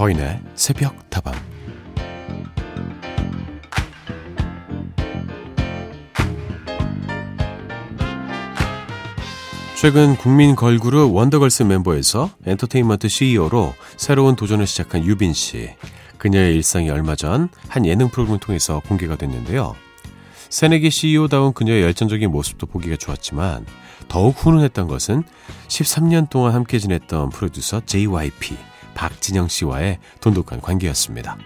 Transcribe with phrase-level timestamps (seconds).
[0.00, 1.34] 서인의 새벽 다방
[9.78, 15.68] 최근 국민 걸그룹 원더걸스 멤버에서 엔터테인먼트 CEO로 새로운 도전을 시작한 유빈 씨.
[16.16, 19.76] 그녀의 일상이 얼마 전 한 예능 프로그램을 통해서 공개가 됐는데요.
[20.48, 23.66] 새내기 CEO다운 그녀의 열정적인 모습도 보기가 좋았지만
[24.08, 25.24] 더욱 훈훈했던 것은
[25.68, 28.69] 13년 동안 함께 지냈던 프로듀서 JYP
[29.00, 31.38] 박진영 씨와의 돈독한 관계였습니다.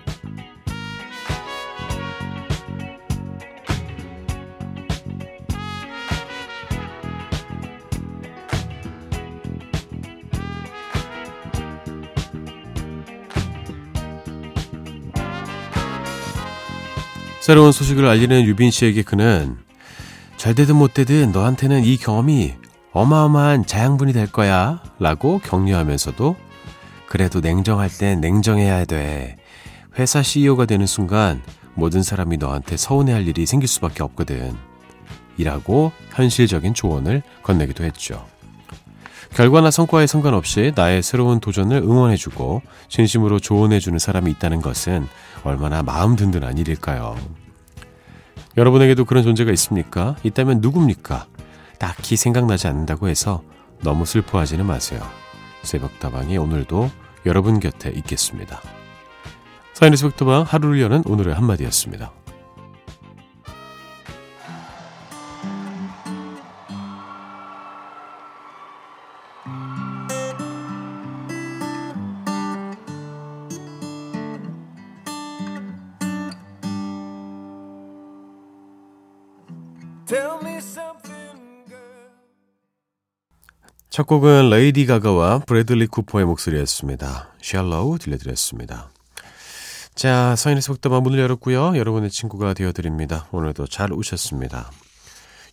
[17.40, 19.56] 새로운 소식을 알리는 유빈 씨에게 그는
[20.36, 22.54] 잘 되든 못 되든 너한테는 이 경험이
[22.90, 26.34] 어마어마한 자양분이 될 거야 라고 격려하면서도
[27.14, 29.36] 그래도 냉정할 땐 냉정해야 돼.
[30.00, 31.40] 회사 CEO가 되는 순간
[31.74, 34.56] 모든 사람이 너한테 서운해할 일이 생길 수밖에 없거든.
[35.36, 38.26] 이라고 현실적인 조언을 건네기도 했죠.
[39.32, 45.06] 결과나 성과에 상관없이 나의 새로운 도전을 응원해주고 진심으로 조언해주는 사람이 있다는 것은
[45.44, 47.16] 얼마나 마음 든든한 일일까요?
[48.56, 50.16] 여러분에게도 그런 존재가 있습니까?
[50.24, 51.26] 있다면 누굽니까?
[51.78, 53.44] 딱히 생각나지 않는다고 해서
[53.84, 55.00] 너무 슬퍼하지는 마세요.
[55.62, 58.60] 새벽다방이 오늘도 여러분 곁에 있겠습니다.
[59.72, 62.12] 사인의 새벽다방 하루를 여는 오늘의 한마디였습니다.
[84.04, 87.30] 첫 곡은 레이디 가가와 브래들리 쿠퍼의 목소리였습니다.
[87.40, 88.90] Shallow 들려드렸습니다.
[89.94, 91.78] 자, 서인의 새벽다방 문을 열었고요.
[91.78, 93.28] 여러분의 친구가 되어드립니다.
[93.32, 94.70] 오늘도 잘 오셨습니다.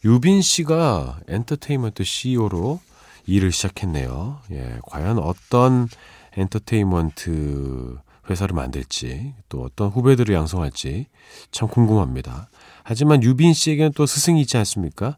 [0.04, 2.82] 유빈 씨가 엔터테인먼트 CEO로
[3.26, 4.42] 일을 시작했네요.
[4.52, 5.88] 예, 과연 어떤
[6.36, 11.08] 엔터테인먼트 회사를 만들지, 또 어떤 후배들을 양성할지
[11.52, 12.50] 참 궁금합니다.
[12.84, 15.16] 하지만 유빈 씨에게는 또 스승이 있지 않습니까?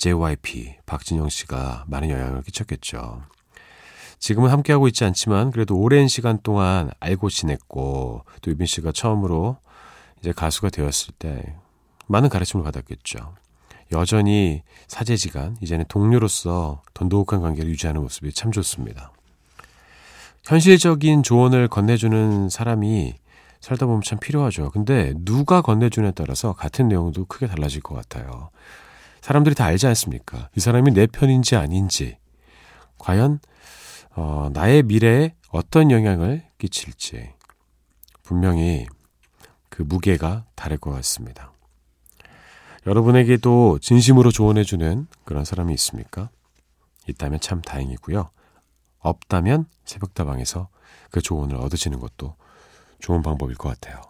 [0.00, 3.22] JYP 박진영 씨가 많은 영향을 끼쳤겠죠.
[4.18, 9.58] 지금은 함께하고 있지 않지만 그래도 오랜 시간 동안 알고 지냈고 또 유빈 씨가 처음으로
[10.20, 11.54] 이제 가수가 되었을 때
[12.06, 13.34] 많은 가르침을 받았겠죠.
[13.92, 19.12] 여전히 사제지간 이제는 동료로서 돈독한 관계를 유지하는 모습이 참 좋습니다.
[20.44, 23.16] 현실적인 조언을 건네주는 사람이
[23.60, 24.70] 살다 보면 참 필요하죠.
[24.70, 28.50] 근데 누가 건네주냐에 따라서 같은 내용도 크게 달라질 것 같아요.
[29.20, 30.48] 사람들이 다 알지 않습니까?
[30.56, 32.18] 이 사람이 내 편인지 아닌지,
[32.98, 33.40] 과연
[34.16, 37.30] 어, 나의 미래에 어떤 영향을 끼칠지
[38.22, 38.86] 분명히
[39.68, 41.52] 그 무게가 다를 것 같습니다.
[42.86, 46.30] 여러분에게도 진심으로 조언해주는 그런 사람이 있습니까?
[47.08, 48.30] 있다면 참 다행이고요.
[49.00, 50.68] 없다면 새벽다방에서
[51.10, 52.36] 그 조언을 얻으시는 것도
[53.00, 54.00] 좋은 방법일 것 같아요.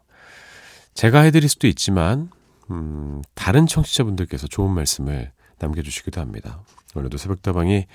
[0.94, 2.30] 제가 해드릴 수도 있지만
[2.70, 6.62] 음, 다른 청취자분들께서 좋은 말씀을 남겨주시기도 합니다.
[6.94, 7.86] 오늘도 새벽다방이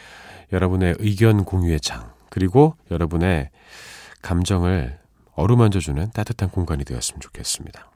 [0.51, 3.49] 여러분의 의견 공유의 장, 그리고 여러분의
[4.21, 4.99] 감정을
[5.33, 7.91] 어루만져주는 따뜻한 공간이 되었으면 좋겠습니다.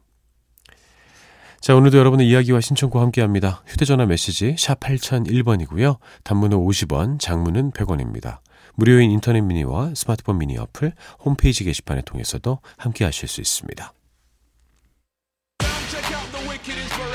[1.62, 3.64] 자, 오늘도 여러분의 이야기와 신청과 함께 합니다.
[3.68, 5.98] 휴대전화 메시지 샵 8001번이고요.
[6.24, 8.40] 단문은 50원, 장문은 100원입니다.
[8.76, 13.94] 무료인 인터넷 미니와 스마트폰 미니 어플, 홈페이지 게시판을 통해서도 함께 하실 수 있습니다.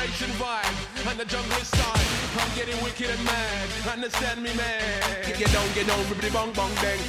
[0.04, 2.06] Asian vibe and the jungle style.
[2.38, 3.68] I'm getting wicked and mad.
[3.92, 5.24] Understand me, man?
[5.38, 7.00] Get down, get down, bibbidi bong bong bang.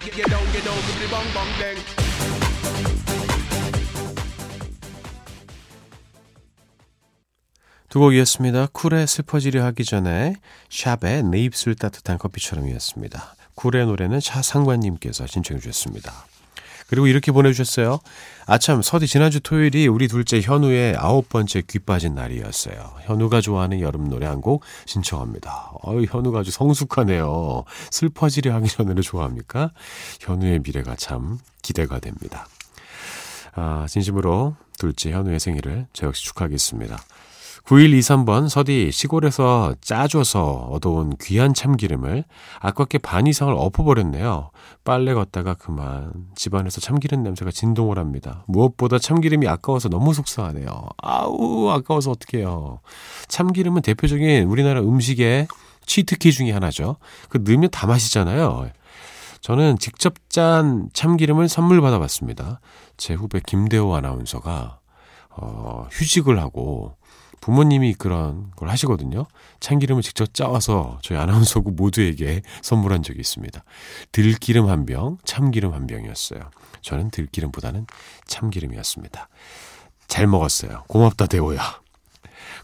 [0.00, 1.78] Get down, get down, bibbidi bong bong bang.
[7.88, 8.66] 두 곡이었습니다.
[8.72, 10.36] 쿨의 슬퍼지려 하기 전에
[10.68, 13.34] 샵의 내 입술 따뜻한 커피처럼이었습니다.
[13.54, 16.26] 쿨의 노래는 차상관님께서 신청해 주셨습니다.
[16.88, 17.98] 그리고 이렇게 보내주셨어요.
[18.46, 22.94] 아참, 서디 지난주 토요일이 우리 둘째 현우의 아홉 번째 귀 빠진 날이었어요.
[23.02, 25.72] 현우가 좋아하는 여름 노래 한 곡 신청합니다.
[25.84, 27.64] 어유 현우가 아주 성숙하네요.
[27.90, 29.72] 슬퍼지려 하기 전에를 좋아합니까?
[30.20, 32.46] 현우의 미래가 참 기대가 됩니다.
[33.54, 36.98] 아, 진심으로 둘째 현우의 생일을 저 역시 축하하겠습니다.
[37.66, 42.24] 9123번 서디 시골에서 짜줘서 얻어온 귀한 참기름을
[42.60, 44.50] 아깝게 반 이상을 엎어버렸네요.
[44.84, 48.44] 빨래 걷다가 그만 집안에서 참기름 냄새가 진동을 합니다.
[48.46, 50.88] 무엇보다 참기름이 아까워서 너무 속상하네요.
[50.98, 52.80] 아우 아까워서 어떡해요.
[53.26, 55.48] 참기름은 대표적인 우리나라 음식의
[55.86, 56.96] 치트키 중의 하나죠.
[57.28, 58.70] 그 넣으면 다 맛이잖아요.
[59.40, 62.60] 저는 직접 짠 참기름을 선물 받아봤습니다.
[62.96, 64.78] 제 후배 김대호 아나운서가
[65.30, 66.94] 어, 휴직을 하고
[67.40, 69.26] 부모님이 그런 걸 하시거든요.
[69.60, 73.62] 참기름을 직접 짜와서 저희 아나운서국 모두에게 선물한 적이 있습니다.
[74.12, 76.40] 들기름 한 병, 참기름 한 병이었어요.
[76.82, 77.86] 저는 들기름보다는
[78.26, 79.28] 참기름이었습니다.
[80.08, 80.84] 잘 먹었어요.
[80.88, 81.80] 고맙다, 대호야.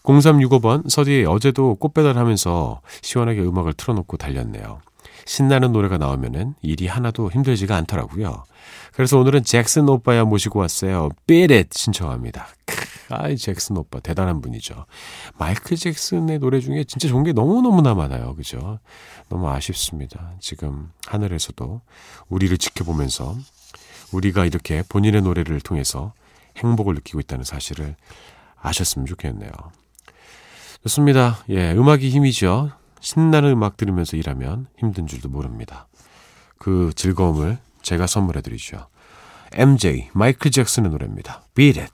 [0.04, 4.80] 0365번, 서디 어제도 꽃배달 하면서 시원하게 음악을 틀어놓고 달렸네요.
[5.26, 8.44] 신나는 노래가 나오면은 일이 하나도 힘들지가 않더라고요.
[8.92, 11.10] 그래서 오늘은 잭슨 오빠야 모시고 왔어요.
[11.30, 12.48] It 신청합니다.
[13.20, 14.86] 아이 잭슨 오빠 대단한 분이죠.
[15.38, 18.34] 마이클 잭슨의 노래 중에 진짜 좋은 게 너무너무나 많아요.
[18.34, 18.78] 그죠?
[19.28, 20.32] 너무 아쉽습니다.
[20.40, 21.80] 지금 하늘에서도
[22.28, 23.36] 우리를 지켜보면서
[24.12, 26.12] 우리가 이렇게 본인의 노래를 통해서
[26.58, 27.96] 행복을 느끼고 있다는 사실을
[28.60, 29.50] 아셨으면 좋겠네요.
[30.82, 31.38] 좋습니다.
[31.48, 32.72] 예, 음악이 힘이죠.
[33.00, 35.88] 신나는 음악 들으면서 일하면 힘든 줄도 모릅니다.
[36.58, 38.86] 그 즐거움을 제가 선물해 드리죠.
[39.52, 41.42] MJ, 마이클 잭슨의 노래입니다.
[41.54, 41.92] Beat It.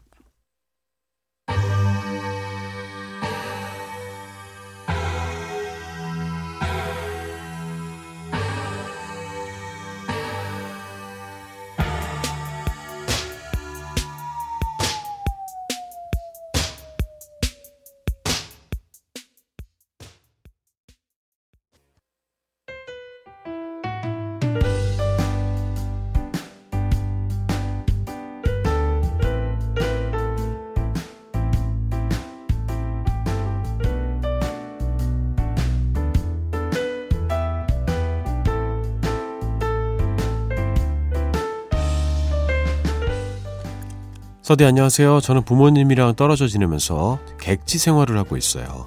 [44.49, 45.21] 서디 안녕하세요.
[45.21, 48.87] 저는 부모님이랑 떨어져 지내면서 객지 생활을 하고 있어요.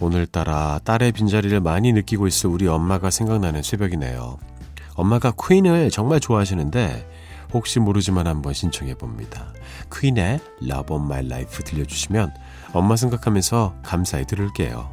[0.00, 4.36] 오늘따라 딸의 빈자리를 많이 느끼고 있을 우리 엄마가 생각나는 새벽이네요.
[4.96, 7.08] 엄마가 퀸을 정말 좋아하시는데
[7.54, 9.52] 혹시 모르지만 한번 신청해 봅니다.
[9.96, 12.34] 퀸의 Love of My Life 들려주시면
[12.72, 14.90] 엄마 생각하면서 감사히 들을게요.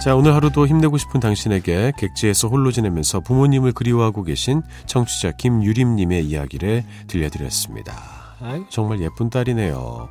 [0.00, 6.84] 자, 오늘 하루도 힘내고 싶은 당신에게 객지에서 홀로 지내면서 부모님을 그리워하고 계신 청취자 김유림님의 이야기를
[7.08, 7.94] 들려드렸습니다.
[8.40, 10.08] 아이, 정말 예쁜 딸이네요.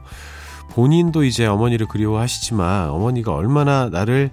[0.72, 4.30] 본인도 이제 어머니를 그리워하시지만 어머니가 얼마나 나를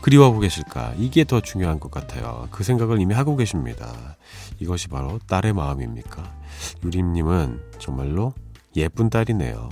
[0.00, 0.94] 그리워하고 계실까.
[0.96, 2.48] 이게 더 중요한 것 같아요.
[2.50, 4.16] 그 생각을 이미 하고 계십니다.
[4.58, 6.22] 이것이 바로 딸의 마음입니까?
[6.82, 8.32] 유림님은 정말로
[8.74, 9.68] 예쁜 딸이네요.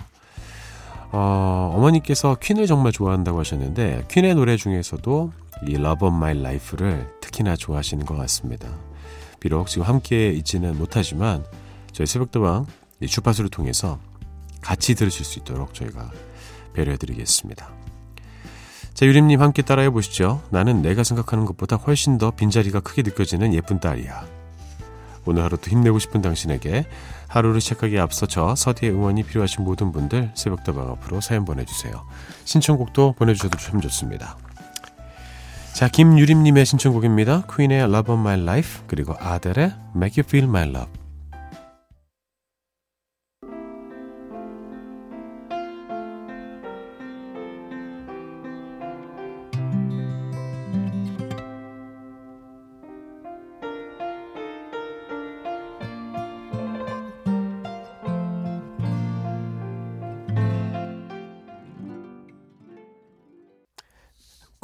[1.12, 5.32] 어, 어머니께서 퀸을 정말 좋아한다고 하셨는데 퀸의 노래 중에서도
[5.68, 8.68] 이 Love of My Life를 특히나 좋아하시는 것 같습니다.
[9.38, 11.44] 비록 지금 함께 있지는 못하지만
[11.92, 12.66] 저희 새벽도방
[13.06, 13.98] 주파수를 통해서
[14.62, 16.10] 같이 들으실 수 있도록 저희가
[16.72, 17.68] 배려해드리겠습니다.
[18.94, 20.42] 자, 유림님 함께 따라해 보시죠.
[20.50, 24.26] 나는 내가 생각하는 것보다 훨씬 더 빈자리가 크게 느껴지는 예쁜 딸이야.
[25.24, 26.86] 오늘 하루도 힘내고 싶은 당신에게
[27.32, 32.06] 하루를 시작하기에 앞서 저 서디의 응원이 필요하신 모든 분들 새벽다방 앞으로 사연 보내주세요.
[32.44, 34.36] 신청곡도 보내주셔도 참 좋습니다.
[35.72, 37.44] 자, 김유림님의 신청곡입니다.
[37.46, 41.01] 퀸의 Love of My Life 그리고 아델의 Make You Feel My Love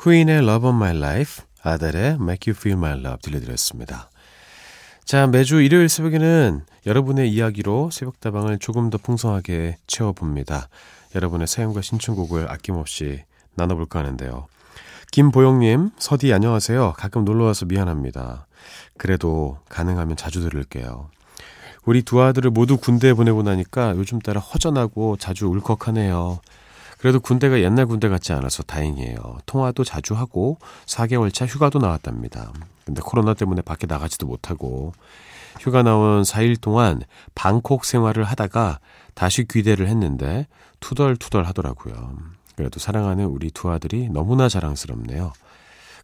[0.01, 4.11] 퀸의 Love of My Life, 아델의 Make You Feel My Love 들려드렸습니다.
[5.05, 10.69] 자, 매주 일요일 새벽에는 여러분의 이야기로 새벽다방을 조금 더 풍성하게 채워봅니다.
[11.17, 13.25] 여러분의 사연과 신청곡을 아낌없이
[13.57, 14.47] 나눠볼까 하는데요.
[15.11, 16.93] 김보영님, 서디 안녕하세요.
[16.97, 18.47] 가끔 놀러와서 미안합니다.
[18.99, 21.11] 그래도 가능하면 자주 들을게요.
[21.85, 26.41] 우리 두 아들을 모두 군대에 보내고 나니까 요즘 따라 허전하고 자주 울컥하네요.
[26.99, 29.39] 그래도 군대가 옛날 군대 같지 않아서 다행이에요.
[29.47, 32.53] 통화도 자주 하고 4개월 차 휴가도 나왔답니다.
[32.85, 34.93] 근데 코로나 때문에 밖에 나가지도 못하고
[35.61, 37.03] 휴가 나온 4일 동안
[37.35, 38.81] 방콕 생활을 하다가
[39.15, 40.47] 다시 귀대를 했는데
[40.81, 42.17] 투덜투덜 하더라고요.
[42.57, 45.33] 그래도 사랑하는 우리 두 아들이 너무나 자랑스럽네요.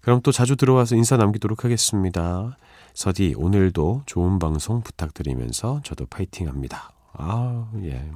[0.01, 2.57] 그럼 또 자주 들어와서 인사 남기도록 하겠습니다.
[2.93, 6.93] 서디, 오늘도 좋은 방송 부탁드리면서 저도 파이팅 합니다.
[7.15, 8.11] 아, 예.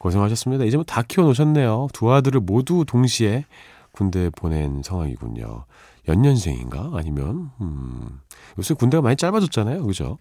[0.00, 0.64] 고생하셨습니다.
[0.64, 1.88] 이제 뭐 다 키워놓으셨네요.
[1.92, 3.44] 두 아들을 모두 동시에
[3.92, 5.66] 군대에 보낸 상황이군요.
[6.08, 6.92] 연년생인가?
[6.94, 8.20] 아니면, 음,
[8.58, 9.84] 요새 군대가 많이 짧아졌잖아요.
[9.86, 10.18] 그죠?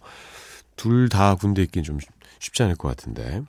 [0.76, 1.98] 둘 다 군대 있긴 좀
[2.40, 3.42] 쉽지 않을 것 같은데.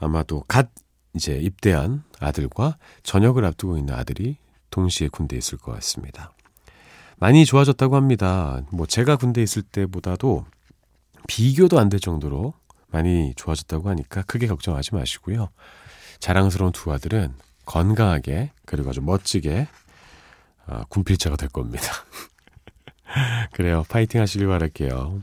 [0.00, 0.70] 아마도 갓
[1.14, 4.36] 이제 입대한 아들과 전역을 앞두고 있는 아들이
[4.70, 6.32] 동시에 군대에 있을 것 같습니다.
[7.18, 8.62] 많이 좋아졌다고 합니다.
[8.72, 10.46] 뭐 제가 군대에 있을 때보다도
[11.28, 12.54] 비교도 안 될 정도로
[12.90, 15.48] 많이 좋아졌다고 하니까 크게 걱정하지 마시고요.
[16.18, 19.68] 자랑스러운 두 아들은 건강하게 그리고 아주 멋지게
[20.66, 21.84] 어, 군필자가 될 겁니다.
[23.52, 23.84] 그래요.
[23.88, 25.22] 파이팅 하시길 바랄게요.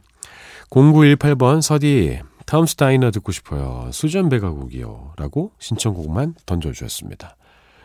[0.70, 3.90] 0918번 서디 탐스타이너 듣고 싶어요.
[3.92, 5.14] 수전배가 곡이요.
[5.18, 7.36] 라고 신청곡만 던져주셨습니다.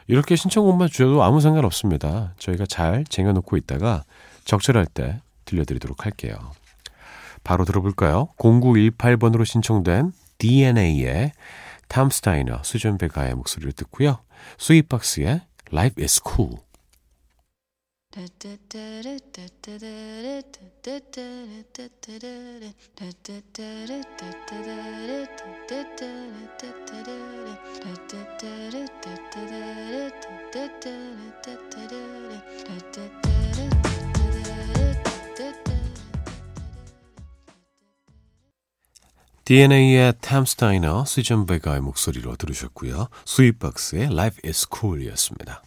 [0.07, 2.35] 이렇게 신청곡만 주셔도 아무 상관없습니다.
[2.39, 4.05] 저희가 잘 쟁여놓고 있다가
[4.45, 6.53] 적절할 때 들려드리도록 할게요.
[7.45, 8.29] 바로 들어볼까요?
[8.39, 11.33] 0918번으로 신청된 DNA의
[11.89, 14.19] 탐스타이너 수전배가의 목소리를 듣고요.
[14.59, 16.59] 스윗박스의 Life is Cool
[39.45, 43.09] DNA의 Tom's Diner, 수잔 베가의 목소리로 들으셨고요.
[43.25, 45.63] 스윗박스의 Life is Cool 이었습니다.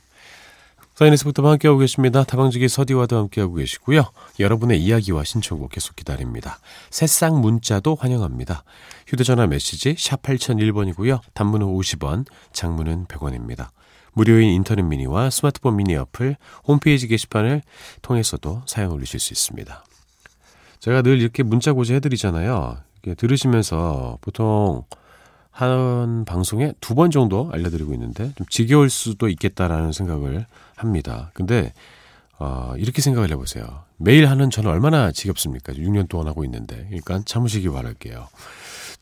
[0.96, 2.24] 사인에서부터 함께하고 계십니다.
[2.24, 4.10] 다방지기 서디와도 함께하고 계시고요.
[4.39, 6.60] 여러분의 이야기와 신청곡 계속 기다립니다.
[6.89, 8.63] 새싹 문자도 환영합니다.
[9.05, 11.20] 휴대전화 메시지 샵 8001번이고요.
[11.34, 13.67] 단문은 50원, 장문은 100원입니다.
[14.13, 17.62] 무료인 인터넷 미니와 스마트폰 미니 어플, 홈페이지 게시판을
[18.01, 19.84] 통해서도 사연 올리실 수 있습니다.
[20.79, 22.77] 제가 늘 이렇게 문자 고지해드리잖아요.
[23.13, 24.83] 들으시면서 보통
[25.51, 30.45] 한 방송에 두 번 정도 알려드리고 있는데 좀 지겨울 수도 있겠다라는 생각을
[30.75, 31.31] 합니다.
[31.33, 31.71] 근데
[32.39, 33.65] 어, 이렇게 생각을 해보세요.
[33.97, 35.71] 매일 하는 저는 얼마나 지겹습니까?
[35.74, 36.75] 6년 동안 하고 있는데.
[36.88, 38.27] 그러니까 참으시기 바랄게요.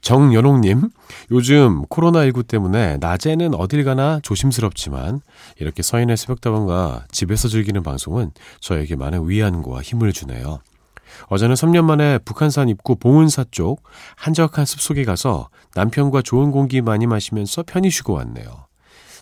[0.01, 0.89] 정연옥님,
[1.31, 5.21] 요즘 코로나19 때문에 낮에는 어딜 가나 조심스럽지만
[5.59, 10.59] 이렇게 서인의 새벽다방과 집에서 즐기는 방송은 저에게 많은 위안과 힘을 주네요.
[11.27, 13.83] 어제는 3년 만에 북한산 입구 봉은사 쪽
[14.15, 18.67] 한적한 숲속에 가서 남편과 좋은 공기 많이 마시면서 편히 쉬고 왔네요.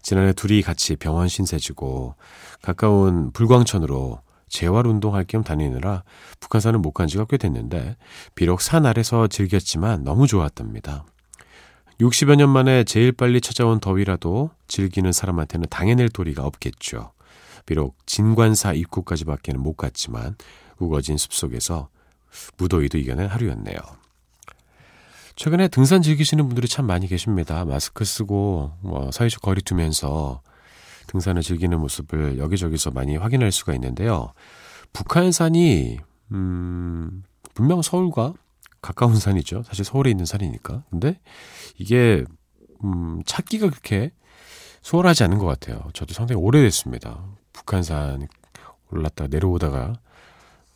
[0.01, 2.15] 지난해 둘이 같이 병원 신세지고
[2.61, 4.19] 가까운 불광천으로
[4.49, 6.03] 재활 운동할 겸 다니느라
[6.39, 7.95] 북한산을 못 간 지가 꽤 됐는데
[8.35, 11.05] 비록 산 아래서 즐겼지만 너무 좋았답니다.
[12.01, 17.11] 60여 년 만에 제일 빨리 찾아온 더위라도 즐기는 사람한테는 당해낼 도리가 없겠죠.
[17.65, 20.35] 비록 진관사 입구까지밖에는 못 갔지만
[20.81, 21.89] 우거진 숲속에서
[22.57, 23.77] 무더위도 이겨낸 하루였네요.
[25.35, 27.65] 최근에 등산 즐기시는 분들이 참 많이 계십니다.
[27.65, 30.41] 마스크 쓰고 뭐 사회적 거리 두면서
[31.07, 34.33] 등산을 즐기는 모습을 여기저기서 많이 확인할 수가 있는데요.
[34.93, 35.99] 북한산이
[36.31, 37.23] 음,
[37.53, 38.33] 분명 서울과
[38.81, 39.63] 가까운 산이죠.
[39.63, 40.83] 사실 서울에 있는 산이니까.
[40.89, 41.19] 근데
[41.77, 42.23] 이게
[42.83, 44.11] 음, 찾기가 그렇게
[44.81, 45.83] 수월하지 않은 것 같아요.
[45.93, 47.23] 저도 상당히 오래됐습니다.
[47.53, 48.27] 북한산
[48.91, 49.93] 올랐다 내려오다가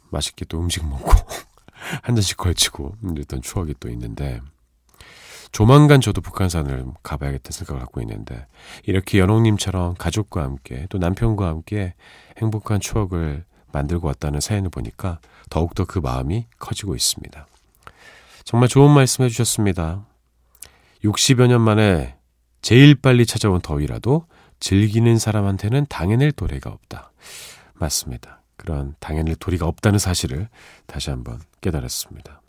[0.09, 1.11] 맛있게 또 음식 먹고
[2.01, 4.41] 한 잔씩 걸치고 이랬던 추억이 또 있는데
[5.51, 8.45] 조만간 저도 북한산을 가봐야겠다는 생각을 갖고 있는데
[8.83, 11.93] 이렇게 연옥님처럼 가족과 함께 또 남편과 함께
[12.37, 15.19] 행복한 추억을 만들고 왔다는 사연을 보니까
[15.49, 17.47] 더욱더 그 마음이 커지고 있습니다.
[18.43, 20.05] 정말 좋은 말씀 해주셨습니다.
[21.03, 22.15] 60여 년 만에
[22.61, 24.25] 제일 빨리 찾아온 더위라도
[24.59, 27.11] 즐기는 사람한테는 당해낼 도래가 없다.
[27.73, 28.41] 맞습니다.
[28.57, 30.49] 그런 당연히 도리가 없다는 사실을
[30.87, 32.41] 다시 한번 깨달았습니다.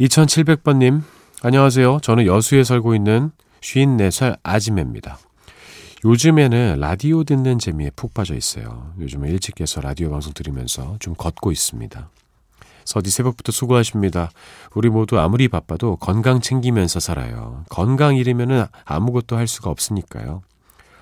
[0.00, 1.02] 2700번님,
[1.42, 1.98] 안녕하세요.
[2.02, 3.30] 저는 여수에 살고 있는
[3.60, 5.18] 54살 아지매입니다.
[6.04, 8.92] 요즘에는 라디오 듣는 재미에 푹 빠져 있어요.
[9.00, 12.08] 요즘에 일찍 깨서 라디오 방송 들으면서 좀 걷고 있습니다.
[12.84, 14.30] 서디 새벽부터 수고하십니다.
[14.74, 17.64] 우리 모두 아무리 바빠도 건강 챙기면서 살아요.
[17.68, 20.42] 건강 잃으면 아무것도 할 수가 없으니까요.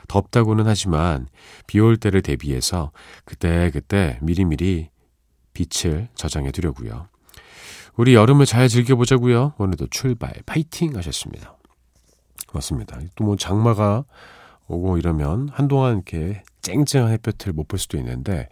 [0.08, 1.28] 덥다고는 하지만
[1.66, 2.90] 비 올 때를 대비해서
[3.24, 4.90] 그때그때 그때 미리미리
[5.54, 7.08] 빛을 저장해 두려고요.
[7.96, 9.54] 우리 여름을 잘 즐겨보자고요.
[9.58, 11.56] 오늘도 출발 파이팅 하셨습니다.
[12.52, 12.98] 맞습니다.
[13.14, 14.04] 또 뭐 장마가
[14.68, 18.48] 오고 이러면 한동안 이렇게 쨍쨍한 햇볕을 못 볼 수도 있는데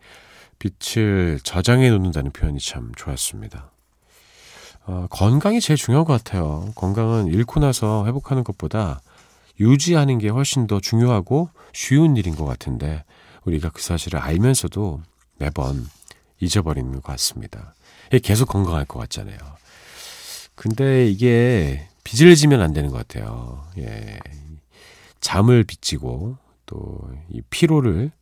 [0.59, 3.71] 빛을 저장해 놓는다는 표현이 참 좋았습니다.
[4.87, 6.71] 어, 건강이 제일 중요한 것 같아요.
[6.75, 9.01] 건강은 잃고 나서 회복하는 것보다
[9.61, 13.05] 유지하는 게 훨씬 더 중요하고 쉬운 일인 것 같은데
[13.45, 15.01] 우리가 그 사실을 알면서도
[15.39, 15.87] 매번
[16.41, 17.75] 잊어버리는 것 같습니다.
[18.23, 19.39] 계속 건강할 것 같잖아요.
[20.55, 23.65] 근데 이게 빚을 지면 안 되는 것 같아요.
[23.79, 24.19] 예.
[25.21, 28.13] 잠을 빚지고 또 이 피로를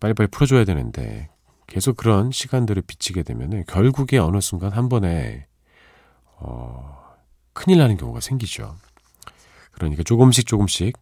[0.00, 1.28] 빨리빨리 풀어줘야 되는데
[1.66, 5.46] 계속 그런 시간들을 비치게 되면 결국에 어느 순간 한 번에
[6.38, 7.02] 어,
[7.52, 8.76] 큰일 나는 경우가 생기죠.
[9.76, 10.96] 그러니까 조금씩 조금씩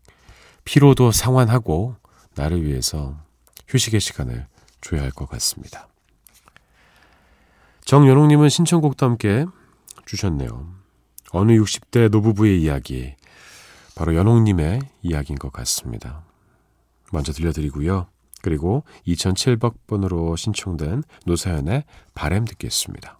[0.64, 1.96] 피로도 상환하고
[2.34, 3.16] 나를 위해서
[3.68, 4.46] 휴식의 시간을
[4.80, 5.88] 줘야 할 것 같습니다.
[7.84, 9.46] 정연옥님은 신청곡도 함께
[10.06, 10.74] 주셨네요.
[11.32, 13.14] 어느 60대 노부부의 이야기,
[13.94, 16.24] 바로 연옥님의 이야기인 것 같습니다.
[17.12, 18.06] 먼저 들려드리고요.
[18.42, 23.18] 그리고 2007번으로 신청된 노사연의 바램 듣겠습니다.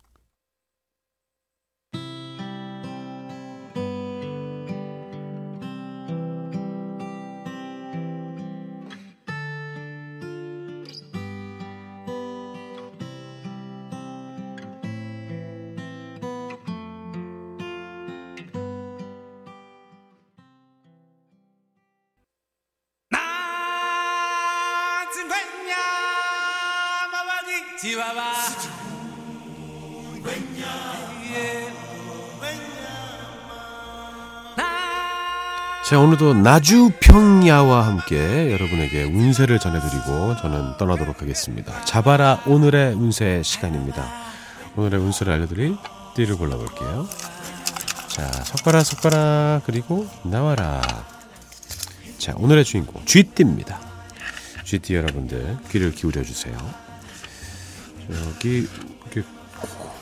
[35.84, 41.84] 자, 오늘도 나주평야와 함께 여러분에게 운세를 전해드리고 저는 떠나도록 하겠습니다.
[41.84, 44.02] 자바라 오늘의 운세 시간입니다.
[44.76, 45.76] 오늘의 운세를 알려드릴
[46.16, 47.06] 띠를 골라볼게요.
[48.08, 50.80] 자, 석가락, 석가락, 그리고 나와라.
[52.18, 53.93] 자, 오늘의 주인공, 쥐띠입니다.
[54.64, 56.56] 쥐띠 여러분들, 귀를 기울여 주세요.
[58.10, 58.66] 여기,
[59.12, 59.28] 이렇게,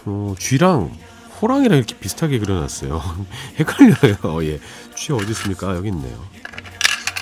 [0.06, 0.96] 어, 쥐랑
[1.40, 3.26] 호랑이랑 이렇게 비슷하게 그려놨어요.
[3.58, 4.44] 헷갈려요.
[4.44, 4.60] 예.
[4.96, 5.74] 쥐 어디 있습니까?
[5.74, 6.24] 여기 있네요.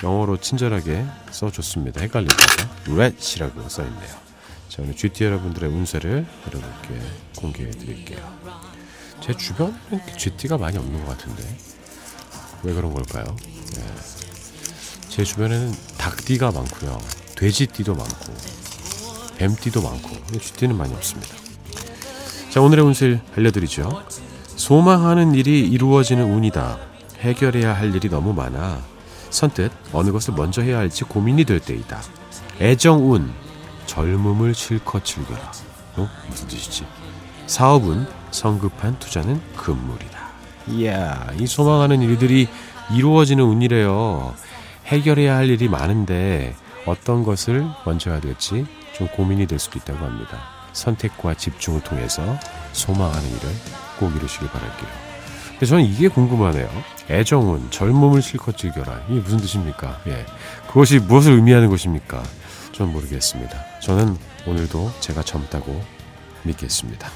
[0.03, 2.01] 영어로 친절하게 써줬습니다.
[2.01, 2.69] 헷갈릴까봐.
[2.87, 4.21] rat이라고 써있네요.
[4.69, 7.01] 자, 오늘 GT 여러분들의 운세를 여러분께
[7.37, 8.19] 공개해 드릴게요.
[9.21, 9.73] 제 주변에
[10.17, 11.43] GT가 많이 없는 것 같은데.
[12.63, 13.35] 왜 그런 걸까요?
[13.77, 13.83] 예.
[15.09, 17.20] 제 주변에는 닭띠가 많고요.
[17.41, 18.33] 돼지띠도 많고,
[19.39, 21.35] 뱀띠도 많고, GT는 많이 없습니다.
[22.51, 24.03] 자, 오늘의 운세를 알려드리죠.
[24.55, 26.77] 소망하는 일이 이루어지는 운이다.
[27.21, 28.79] 해결해야 할 일이 너무 많아.
[29.31, 31.99] 선뜻 어느 것을 먼저 해야 할지 고민이 될 때이다.
[32.59, 33.33] 애정운,
[33.87, 35.51] 젊음을 실컷 즐겨라.
[35.95, 36.07] 어?
[36.29, 36.85] 무슨 뜻이지?
[37.47, 40.19] 사업은 성급한 투자는 금물이다.
[40.67, 42.47] 이야, 이 소망하는 일들이
[42.93, 44.35] 이루어지는 운이래요.
[44.85, 50.39] 해결해야 할 일이 많은데 어떤 것을 먼저 해야 될지 좀 고민이 될 수도 있다고 합니다.
[50.73, 52.37] 선택과 집중을 통해서
[52.73, 53.49] 소망하는 일을
[53.99, 54.89] 꼭 이루시길 바랄게요.
[55.51, 56.67] 근데 저는 이게 궁금하네요.
[57.09, 59.01] 애정은 젊음을 실컷 즐겨라.
[59.09, 60.01] 이게 무슨 뜻입니까?
[60.07, 60.25] 예.
[60.67, 62.23] 그것이 무엇을 의미하는 것입니까?
[62.71, 63.57] 전 모르겠습니다.
[63.81, 64.17] 저는
[64.47, 65.83] 오늘도 제가 젊다고
[66.43, 67.09] 믿겠습니다.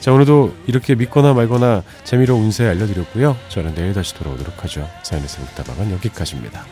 [0.00, 3.36] 자, 오늘도 이렇게 믿거나 말거나 재미로 운세 알려드렸고요.
[3.48, 4.88] 저는 내일 다시 돌아오도록 하죠.
[5.02, 6.64] 사연에서 묵다방은 여기까지입니다.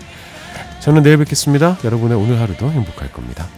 [0.87, 1.79] 저는 내일 뵙겠습니다.
[1.83, 3.49] 여러분의 오늘 하루도 행복할 겁니다.